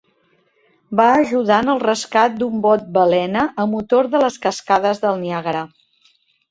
[0.99, 5.65] Va ajudar en el rescat d'un bot balena a motor de les cascades del Niàgara.